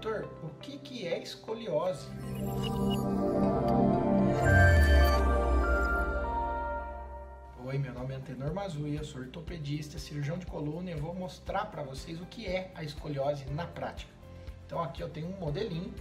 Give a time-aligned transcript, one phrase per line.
[0.00, 2.06] doutor, o que, que é escoliose?
[7.66, 8.50] Oi, meu nome é Antenor
[8.94, 12.82] eu sou ortopedista, cirurgião de coluna e vou mostrar para vocês o que é a
[12.82, 14.10] escoliose na prática.
[14.64, 15.92] Então aqui eu tenho um modelinho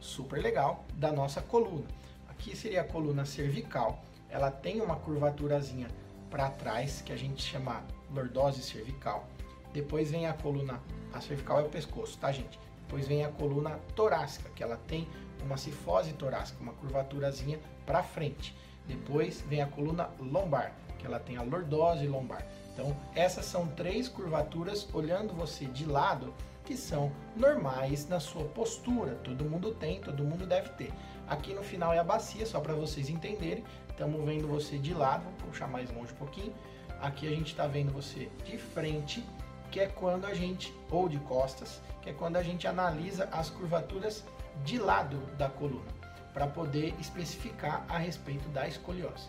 [0.00, 1.88] super legal da nossa coluna.
[2.28, 5.88] Aqui seria a coluna cervical, ela tem uma curvaturazinha
[6.30, 7.82] para trás que a gente chama
[8.14, 9.28] lordose cervical.
[9.72, 10.80] Depois vem a coluna,
[11.12, 12.56] a cervical é o pescoço, tá gente?
[12.92, 15.08] Depois vem a coluna torácica, que ela tem
[15.42, 18.54] uma cifose torácica, uma curvaturazinha para frente.
[18.86, 22.46] Depois vem a coluna lombar, que ela tem a lordose lombar.
[22.74, 26.34] Então, essas são três curvaturas olhando você de lado
[26.66, 29.14] que são normais na sua postura.
[29.24, 30.92] Todo mundo tem, todo mundo deve ter.
[31.26, 33.64] Aqui no final é a bacia, só para vocês entenderem.
[33.88, 36.52] Estamos vendo você de lado, vou puxar mais longe um pouquinho.
[37.00, 39.24] Aqui a gente está vendo você de frente,
[39.72, 43.50] que é quando a gente, ou de costas, que é quando a gente analisa as
[43.50, 44.22] curvaturas
[44.64, 45.90] de lado da coluna,
[46.32, 49.28] para poder especificar a respeito da escoliose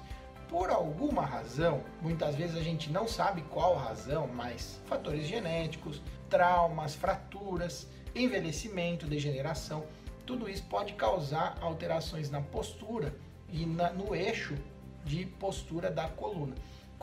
[0.54, 6.94] por alguma razão, muitas vezes a gente não sabe qual razão, mas fatores genéticos, traumas,
[6.94, 9.84] fraturas, envelhecimento, degeneração,
[10.28, 13.16] tudo isso pode causar alterações na postura
[13.50, 14.56] e na, no eixo
[15.04, 16.54] de postura da coluna.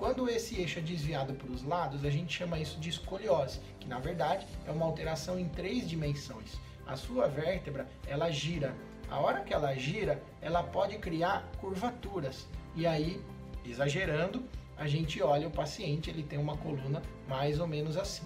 [0.00, 3.86] Quando esse eixo é desviado para os lados, a gente chama isso de escoliose, que
[3.86, 6.58] na verdade é uma alteração em três dimensões.
[6.86, 8.74] A sua vértebra, ela gira.
[9.08, 12.48] A hora que ela gira, ela pode criar curvaturas.
[12.74, 13.22] E aí
[13.64, 14.42] Exagerando,
[14.76, 18.24] a gente olha o paciente, ele tem uma coluna mais ou menos assim.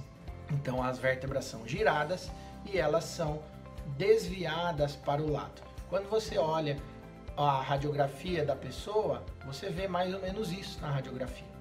[0.50, 2.30] Então as vértebras são giradas
[2.64, 3.42] e elas são
[3.96, 5.60] desviadas para o lado.
[5.88, 6.78] Quando você olha
[7.36, 11.54] a radiografia da pessoa, você vê mais ou menos isso na radiografia.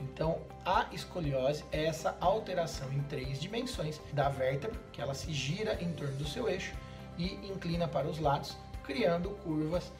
[0.00, 5.82] Então, a escoliose é essa alteração em três dimensões da vértebra, que ela se gira
[5.82, 6.74] em torno do seu eixo
[7.18, 9.92] e inclina para os lados, criando curvas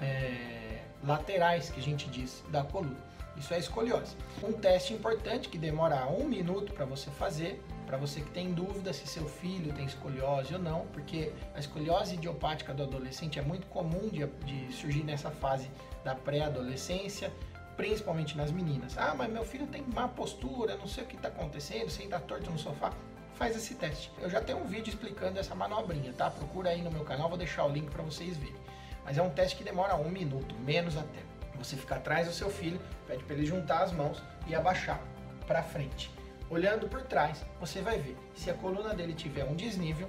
[0.00, 3.06] é, laterais, que a gente diz, da coluna.
[3.36, 4.16] Isso é escoliose.
[4.42, 8.92] Um teste importante que demora um minuto para você fazer, para você que tem dúvida
[8.92, 13.66] se seu filho tem escoliose ou não, porque a escoliose idiopática do adolescente é muito
[13.66, 15.70] comum de, de surgir nessa fase
[16.02, 17.32] da pré-adolescência,
[17.76, 18.96] principalmente nas meninas.
[18.96, 22.50] Ah, mas meu filho tem má postura, não sei o que está acontecendo, senta torto
[22.50, 22.92] no sofá.
[23.34, 24.10] Faz esse teste.
[24.20, 26.30] Eu já tenho um vídeo explicando essa manobrinha, tá?
[26.30, 28.56] Procura aí no meu canal, vou deixar o link para vocês verem.
[29.04, 31.20] Mas é um teste que demora um minuto, menos até.
[31.58, 35.00] Você fica atrás do seu filho, pede para ele juntar as mãos e abaixar
[35.46, 36.10] para frente.
[36.48, 40.08] Olhando por trás, você vai ver se a coluna dele tiver um desnível,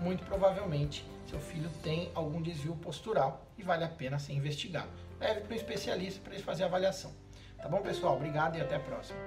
[0.00, 4.88] muito provavelmente seu filho tem algum desvio postural e vale a pena ser investigado.
[5.20, 7.12] Leve para um especialista para ele fazer a avaliação.
[7.58, 8.16] Tá bom, pessoal?
[8.16, 9.18] Obrigado e até a próxima.